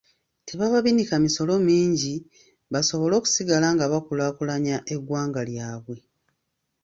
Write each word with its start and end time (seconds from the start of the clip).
Tebababinika 0.47 1.15
misolo 1.25 1.53
mingi, 1.69 2.13
basobole 2.73 3.13
okusigala 3.19 3.67
nga 3.75 3.85
bakulaakulanya 3.93 4.75
eggwanga 4.93 5.41
lyabwe. 5.49 5.97